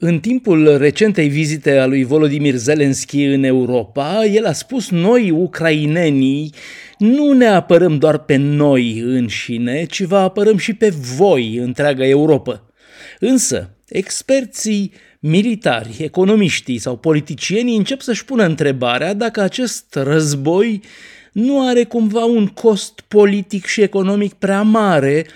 În 0.00 0.20
timpul 0.20 0.76
recentei 0.76 1.28
vizite 1.28 1.78
a 1.78 1.86
lui 1.86 2.04
Volodymyr 2.04 2.54
Zelensky 2.54 3.22
în 3.22 3.42
Europa, 3.42 4.24
el 4.24 4.46
a 4.46 4.52
spus 4.52 4.90
noi, 4.90 5.30
ucrainenii, 5.30 6.52
nu 6.98 7.32
ne 7.32 7.46
apărăm 7.46 7.98
doar 7.98 8.18
pe 8.18 8.36
noi 8.36 8.98
înșine, 8.98 9.84
ci 9.84 10.02
vă 10.02 10.16
apărăm 10.16 10.56
și 10.56 10.74
pe 10.74 10.88
voi, 10.88 11.56
întreaga 11.56 12.06
Europa. 12.06 12.70
Însă, 13.18 13.76
experții 13.88 14.92
militari, 15.20 15.96
economiștii 16.00 16.78
sau 16.78 16.96
politicienii 16.96 17.76
încep 17.76 18.00
să-și 18.00 18.24
pună 18.24 18.44
întrebarea 18.44 19.14
dacă 19.14 19.40
acest 19.40 19.94
război 19.94 20.82
nu 21.32 21.68
are 21.68 21.84
cumva 21.84 22.24
un 22.24 22.46
cost 22.46 23.00
politic 23.08 23.66
și 23.66 23.80
economic 23.80 24.32
prea 24.32 24.62
mare 24.62 25.26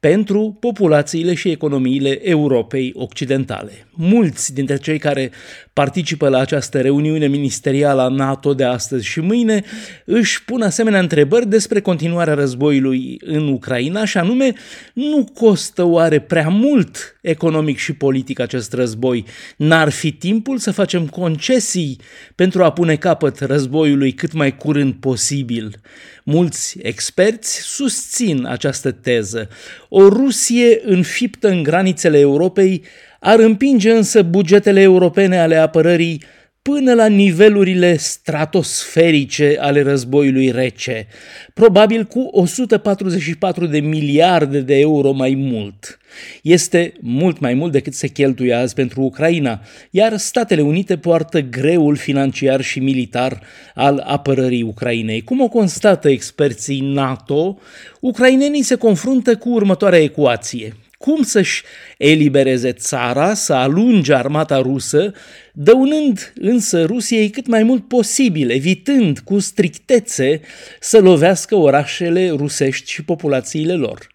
pentru 0.00 0.56
populațiile 0.60 1.34
și 1.34 1.50
economiile 1.50 2.28
Europei 2.28 2.92
Occidentale. 2.94 3.86
Mulți 3.90 4.54
dintre 4.54 4.76
cei 4.76 4.98
care 4.98 5.30
participă 5.72 6.28
la 6.28 6.38
această 6.38 6.80
reuniune 6.80 7.26
ministerială 7.26 8.02
a 8.02 8.08
NATO 8.08 8.54
de 8.54 8.64
astăzi 8.64 9.06
și 9.06 9.20
mâine 9.20 9.64
își 10.04 10.44
pun 10.44 10.62
asemenea 10.62 11.00
întrebări 11.00 11.48
despre 11.48 11.80
continuarea 11.80 12.34
războiului 12.34 13.20
în 13.24 13.48
Ucraina 13.48 14.04
și 14.04 14.18
anume 14.18 14.52
nu 14.94 15.28
costă 15.34 15.82
oare 15.82 16.20
prea 16.20 16.48
mult 16.48 17.18
economic 17.20 17.78
și 17.78 17.92
politic 17.92 18.40
acest 18.40 18.72
război? 18.72 19.24
N-ar 19.56 19.88
fi 19.88 20.12
timpul 20.12 20.58
să 20.58 20.70
facem 20.70 21.06
concesii 21.06 22.00
pentru 22.34 22.64
a 22.64 22.72
pune 22.72 22.96
capăt 22.96 23.38
războiului 23.38 24.12
cât 24.12 24.32
mai 24.32 24.56
curând 24.56 24.94
posibil? 24.94 25.80
Mulți 26.24 26.78
experți 26.82 27.60
susțin 27.60 28.46
această 28.46 28.90
teză. 28.90 29.48
O 29.92 30.08
Rusie 30.08 30.80
înfiptă 30.84 31.48
în 31.48 31.62
granițele 31.62 32.18
Europei 32.18 32.82
ar 33.20 33.38
împinge 33.38 33.92
însă 33.92 34.22
bugetele 34.22 34.80
europene 34.80 35.38
ale 35.38 35.56
apărării 35.56 36.22
până 36.62 36.94
la 36.94 37.06
nivelurile 37.06 37.96
stratosferice 37.96 39.56
ale 39.60 39.82
războiului 39.82 40.50
rece, 40.50 41.06
probabil 41.54 42.04
cu 42.04 42.28
144 42.30 43.66
de 43.66 43.80
miliarde 43.80 44.60
de 44.60 44.78
euro 44.78 45.12
mai 45.12 45.34
mult. 45.34 45.99
Este 46.42 46.92
mult 47.00 47.38
mai 47.38 47.54
mult 47.54 47.72
decât 47.72 47.94
se 47.94 48.06
cheltuie 48.06 48.54
azi 48.54 48.74
pentru 48.74 49.00
Ucraina, 49.00 49.60
iar 49.90 50.16
Statele 50.16 50.60
Unite 50.60 50.96
poartă 50.96 51.40
greul 51.40 51.96
financiar 51.96 52.60
și 52.60 52.80
militar 52.80 53.40
al 53.74 54.04
apărării 54.06 54.62
Ucrainei. 54.62 55.22
Cum 55.22 55.40
o 55.40 55.48
constată 55.48 56.08
experții 56.08 56.80
NATO, 56.80 57.58
ucrainenii 58.00 58.62
se 58.62 58.74
confruntă 58.74 59.36
cu 59.36 59.48
următoarea 59.48 60.02
ecuație 60.02 60.74
cum 61.02 61.22
să-și 61.22 61.62
elibereze 61.98 62.72
țara, 62.72 63.34
să 63.34 63.52
alunge 63.52 64.14
armata 64.14 64.58
rusă, 64.58 65.12
dăunând 65.52 66.32
însă 66.40 66.84
Rusiei 66.84 67.30
cât 67.30 67.46
mai 67.46 67.62
mult 67.62 67.88
posibil, 67.88 68.50
evitând 68.50 69.18
cu 69.18 69.38
strictețe 69.38 70.40
să 70.80 70.98
lovească 70.98 71.54
orașele 71.54 72.30
rusești 72.30 72.90
și 72.90 73.04
populațiile 73.04 73.74
lor. 73.74 74.08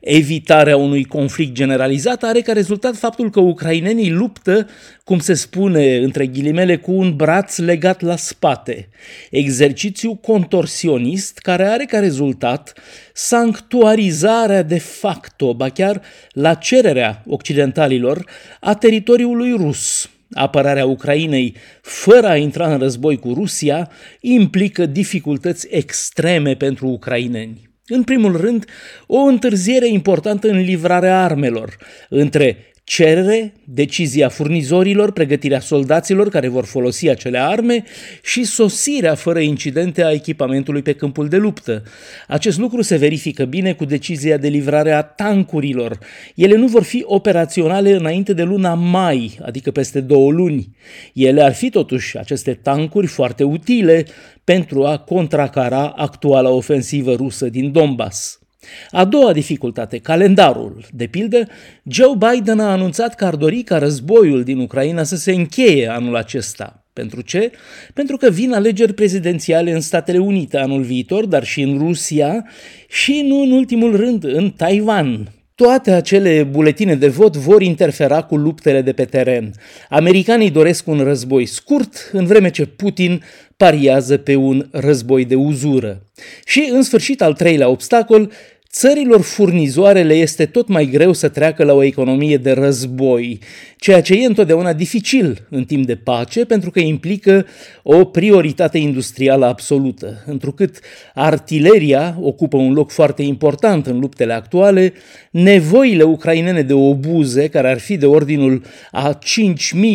Evitarea 0.00 0.76
unui 0.76 1.04
conflict 1.04 1.52
generalizat 1.52 2.22
are 2.22 2.40
ca 2.40 2.52
rezultat 2.52 2.96
faptul 2.96 3.30
că 3.30 3.40
ucrainenii 3.40 4.10
luptă, 4.10 4.68
cum 5.04 5.18
se 5.18 5.34
spune 5.34 5.96
între 5.96 6.26
ghilimele, 6.26 6.76
cu 6.76 6.92
un 6.92 7.16
braț 7.16 7.56
legat 7.56 8.00
la 8.00 8.16
spate. 8.16 8.88
Exercițiu 9.30 10.14
contorsionist 10.14 11.38
care 11.38 11.64
are 11.64 11.84
ca 11.84 11.98
rezultat 11.98 12.72
sanctuarizarea 13.12 14.62
de 14.62 14.78
facto, 14.78 15.54
ba 15.54 15.68
chiar 15.68 16.02
la 16.30 16.54
cererea 16.54 17.22
occidentalilor, 17.26 18.24
a 18.60 18.74
teritoriului 18.74 19.52
rus. 19.56 20.10
Apărarea 20.32 20.86
Ucrainei 20.86 21.56
fără 21.82 22.26
a 22.26 22.36
intra 22.36 22.72
în 22.72 22.78
război 22.78 23.18
cu 23.18 23.32
Rusia 23.32 23.90
implică 24.20 24.86
dificultăți 24.86 25.66
extreme 25.70 26.54
pentru 26.54 26.86
ucraineni. 26.86 27.70
În 27.86 28.02
primul 28.02 28.36
rând, 28.36 28.64
o 29.06 29.18
întârziere 29.18 29.88
importantă 29.88 30.48
în 30.48 30.60
livrarea 30.60 31.22
armelor 31.22 31.76
între 32.08 32.72
cerere, 32.86 33.52
decizia 33.64 34.28
furnizorilor, 34.28 35.12
pregătirea 35.12 35.60
soldaților 35.60 36.28
care 36.28 36.48
vor 36.48 36.64
folosi 36.64 37.08
acele 37.08 37.38
arme 37.38 37.84
și 38.22 38.44
sosirea 38.44 39.14
fără 39.14 39.38
incidente 39.38 40.04
a 40.04 40.10
echipamentului 40.10 40.82
pe 40.82 40.92
câmpul 40.92 41.28
de 41.28 41.36
luptă. 41.36 41.82
Acest 42.28 42.58
lucru 42.58 42.82
se 42.82 42.96
verifică 42.96 43.44
bine 43.44 43.72
cu 43.72 43.84
decizia 43.84 44.36
de 44.36 44.48
livrare 44.48 44.92
a 44.92 45.02
tancurilor. 45.02 45.98
Ele 46.34 46.56
nu 46.56 46.66
vor 46.66 46.82
fi 46.82 47.02
operaționale 47.06 47.92
înainte 47.92 48.32
de 48.32 48.42
luna 48.42 48.74
mai, 48.74 49.38
adică 49.42 49.70
peste 49.70 50.00
două 50.00 50.32
luni. 50.32 50.76
Ele 51.14 51.42
ar 51.42 51.54
fi 51.54 51.70
totuși 51.70 52.18
aceste 52.18 52.54
tancuri 52.54 53.06
foarte 53.06 53.44
utile 53.44 54.06
pentru 54.44 54.84
a 54.84 54.98
contracara 54.98 55.86
actuala 55.96 56.50
ofensivă 56.50 57.14
rusă 57.14 57.48
din 57.48 57.72
Donbass. 57.72 58.45
A 58.90 59.04
doua 59.04 59.32
dificultate, 59.32 59.98
calendarul. 59.98 60.84
De 60.92 61.06
pildă, 61.06 61.48
Joe 61.84 62.16
Biden 62.18 62.60
a 62.60 62.72
anunțat 62.72 63.14
că 63.14 63.24
ar 63.24 63.36
dori 63.36 63.62
ca 63.62 63.78
războiul 63.78 64.42
din 64.42 64.58
Ucraina 64.58 65.02
să 65.02 65.16
se 65.16 65.32
încheie 65.32 65.88
anul 65.90 66.16
acesta. 66.16 66.80
Pentru 66.92 67.20
ce? 67.20 67.50
Pentru 67.94 68.16
că 68.16 68.30
vin 68.30 68.52
alegeri 68.52 68.92
prezidențiale 68.94 69.72
în 69.72 69.80
Statele 69.80 70.18
Unite 70.18 70.58
anul 70.58 70.82
viitor, 70.82 71.26
dar 71.26 71.44
și 71.44 71.60
în 71.60 71.78
Rusia 71.78 72.44
și, 72.88 73.24
nu 73.26 73.40
în 73.40 73.50
ultimul 73.50 73.96
rând, 73.96 74.24
în 74.24 74.50
Taiwan. 74.50 75.30
Toate 75.54 75.90
acele 75.90 76.42
buletine 76.42 76.94
de 76.94 77.08
vot 77.08 77.36
vor 77.36 77.62
interfera 77.62 78.22
cu 78.22 78.36
luptele 78.36 78.82
de 78.82 78.92
pe 78.92 79.04
teren. 79.04 79.50
Americanii 79.88 80.50
doresc 80.50 80.86
un 80.86 81.00
război 81.00 81.46
scurt, 81.46 82.10
în 82.12 82.26
vreme 82.26 82.50
ce 82.50 82.66
Putin 82.66 83.22
pariază 83.56 84.16
pe 84.16 84.34
un 84.34 84.68
război 84.70 85.24
de 85.24 85.34
uzură. 85.34 86.02
Și, 86.44 86.68
în 86.72 86.82
sfârșit, 86.82 87.22
al 87.22 87.34
treilea 87.34 87.68
obstacol, 87.68 88.32
Țărilor 88.78 89.20
furnizoare 89.20 90.02
le 90.02 90.14
este 90.14 90.46
tot 90.46 90.68
mai 90.68 90.86
greu 90.86 91.12
să 91.12 91.28
treacă 91.28 91.64
la 91.64 91.72
o 91.72 91.82
economie 91.82 92.36
de 92.36 92.52
război, 92.52 93.38
ceea 93.76 94.00
ce 94.00 94.14
e 94.14 94.26
întotdeauna 94.26 94.72
dificil 94.72 95.46
în 95.50 95.64
timp 95.64 95.86
de 95.86 95.96
pace 95.96 96.44
pentru 96.44 96.70
că 96.70 96.80
implică 96.80 97.46
o 97.82 98.04
prioritate 98.04 98.78
industrială 98.78 99.46
absolută. 99.46 100.22
Întrucât 100.26 100.78
artileria 101.14 102.18
ocupă 102.20 102.56
un 102.56 102.72
loc 102.72 102.90
foarte 102.90 103.22
important 103.22 103.86
în 103.86 103.98
luptele 103.98 104.32
actuale, 104.32 104.92
nevoile 105.30 106.02
ucrainene 106.02 106.62
de 106.62 106.72
obuze, 106.72 107.48
care 107.48 107.70
ar 107.70 107.78
fi 107.78 107.96
de 107.96 108.06
ordinul 108.06 108.62
a 108.90 109.18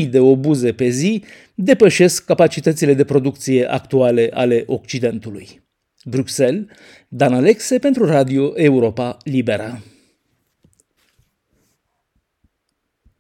5.000 0.04 0.10
de 0.10 0.20
obuze 0.20 0.72
pe 0.72 0.90
zi, 0.90 1.24
depășesc 1.56 2.26
capacitățile 2.26 2.94
de 2.94 3.04
producție 3.04 3.66
actuale 3.66 4.30
ale 4.34 4.64
Occidentului. 4.68 5.61
Bruxelles, 6.06 6.66
Dan 7.10 7.34
Alexe 7.34 7.80
pentru 7.80 8.06
Radio 8.06 8.52
Europa 8.56 9.18
Libera. 9.24 9.82